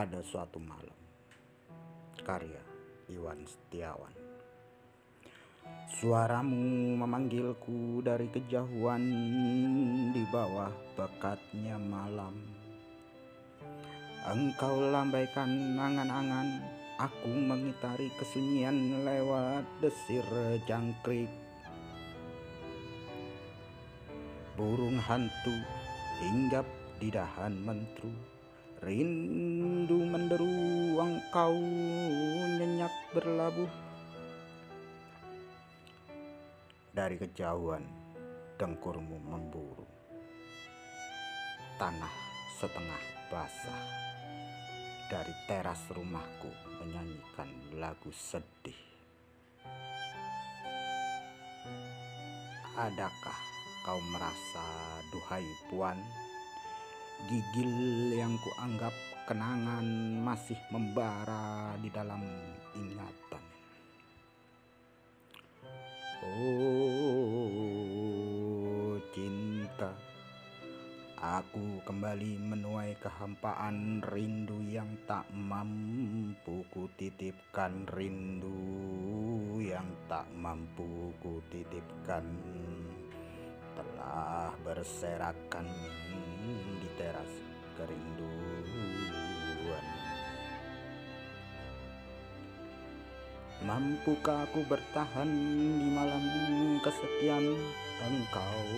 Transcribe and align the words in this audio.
pada 0.00 0.24
suatu 0.24 0.56
malam. 0.56 0.96
Karya 2.24 2.64
Iwan 3.12 3.44
Setiawan. 3.44 4.16
Suaramu 5.92 6.96
memanggilku 6.96 8.00
dari 8.00 8.32
kejauhan 8.32 9.04
di 10.16 10.24
bawah 10.32 10.72
pekatnya 10.96 11.76
malam. 11.76 12.32
Engkau 14.24 14.88
lambaikan 14.88 15.76
angan-angan, 15.76 16.48
aku 16.96 17.36
mengitari 17.36 18.08
kesunyian 18.16 19.04
lewat 19.04 19.68
desir 19.84 20.24
jangkrik. 20.64 21.28
Burung 24.56 24.96
hantu 24.96 25.60
hinggap 26.24 26.64
di 26.96 27.12
dahan 27.12 27.52
mentru 27.60 28.39
Rindu 28.80 30.08
menderu 30.08 30.48
engkau 30.96 31.52
nyenyak 32.56 32.88
berlabuh. 33.12 33.68
Dari 36.88 37.20
kejauhan 37.20 37.84
dengkurmu 38.56 39.20
memburu. 39.20 39.84
Tanah 41.76 42.14
setengah 42.56 43.02
basah. 43.28 43.84
Dari 45.12 45.34
teras 45.44 45.84
rumahku 45.92 46.48
menyanyikan 46.80 47.52
lagu 47.76 48.08
sedih. 48.16 48.80
Adakah 52.80 53.40
kau 53.84 54.00
merasa 54.08 54.64
duhai 55.12 55.44
puan 55.68 56.00
Gigil 57.28 57.74
yang 58.16 58.38
kuanggap 58.40 58.94
kenangan 59.28 59.84
masih 60.24 60.56
membara 60.72 61.76
di 61.82 61.92
dalam 61.92 62.24
ingatan. 62.72 63.44
Oh 66.24 67.60
cinta. 69.12 69.92
Aku 71.20 71.84
kembali 71.84 72.40
menuai 72.40 72.96
kehampaan 72.96 74.00
rindu 74.00 74.56
yang 74.72 74.88
tak 75.04 75.28
mampu 75.36 76.64
kutitipkan 76.72 77.84
Rindu 77.92 78.56
yang 79.60 79.84
tak 80.08 80.24
mampu 80.32 81.12
kutitipkan. 81.20 82.24
Telah 83.76 84.56
berserakan 84.64 85.68
teras 87.00 87.32
kerinduan. 87.80 89.86
Mampukah 93.64 94.44
aku 94.44 94.60
bertahan 94.68 95.30
di 95.80 95.88
malam 95.96 96.20
kesekian 96.84 97.56
engkau 98.04 98.68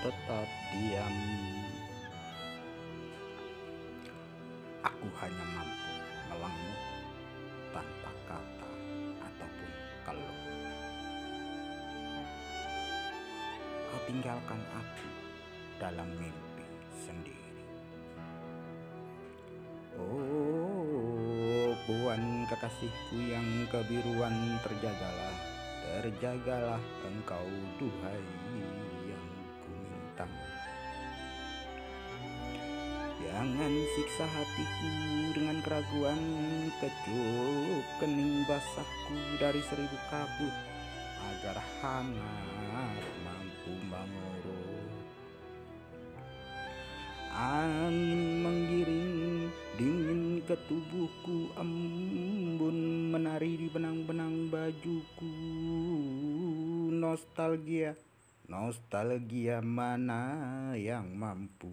tetap 0.00 0.48
diam. 0.72 1.16
Aku 4.80 5.06
hanya 5.20 5.44
mampu 5.52 5.92
melengut 6.32 6.80
tanpa 7.76 8.10
kata 8.32 8.70
ataupun 9.28 9.70
keluh. 10.08 10.38
Kau 13.92 14.00
tinggalkan 14.08 14.60
aku 14.72 15.08
dalam 15.76 16.08
mimpi 16.16 16.52
sendiri 16.92 17.41
Puan 21.92 22.48
kekasihku 22.48 23.20
yang 23.20 23.68
kebiruan 23.68 24.32
terjagalah 24.64 25.36
Terjagalah 26.00 26.80
engkau 27.04 27.44
duhai 27.76 28.24
yang 29.04 29.28
ku 29.60 29.76
minta 29.76 30.24
Jangan 33.20 33.74
siksa 33.92 34.24
hatiku 34.24 34.92
dengan 35.36 35.60
keraguan 35.60 36.20
Kecup 36.80 37.84
kening 38.00 38.40
basahku 38.48 39.20
dari 39.36 39.60
seribu 39.68 40.00
kabut 40.08 40.54
Agar 41.28 41.60
hangat 41.84 43.04
mampu 43.20 43.72
mengurut 43.92 44.96
ke 50.52 50.68
tubuhku 50.68 51.48
Embun 51.56 53.08
menari 53.08 53.56
di 53.56 53.72
benang-benang 53.72 54.52
bajuku 54.52 55.32
Nostalgia 56.92 57.96
Nostalgia 58.52 59.64
mana 59.64 60.76
yang 60.76 61.08
mampu 61.16 61.72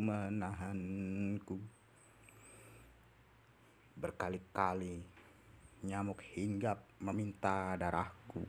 menahanku? 0.00 1.60
Berkali-kali 4.00 5.04
nyamuk 5.84 6.24
hinggap 6.32 6.80
meminta 6.96 7.76
darahku. 7.76 8.40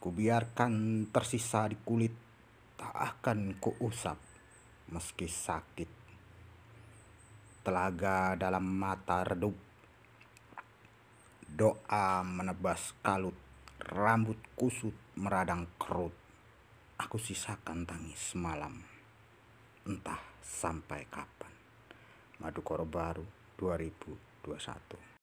Kubiarkan 0.00 1.04
tersisa 1.12 1.68
di 1.68 1.76
kulit 1.84 2.16
Tak 2.80 2.96
akan 3.20 3.60
kuusap 3.60 4.16
meski 4.88 5.28
sakit 5.28 6.03
Telaga 7.64 8.36
dalam 8.36 8.68
mata 8.68 9.24
redup. 9.24 9.56
Doa 11.48 12.20
menebas 12.20 12.92
kalut 13.00 13.32
Rambut 13.80 14.36
kusut 14.52 14.92
meradang 15.16 15.64
kerut. 15.80 16.12
Aku 17.00 17.16
sisakan 17.16 17.88
tangis 17.88 18.36
malam 18.36 18.84
Entah 19.88 20.20
sampai 20.44 21.08
kapan. 21.08 21.52
Madukoro 22.44 22.84
Baru 22.84 23.24
2021 23.56 25.13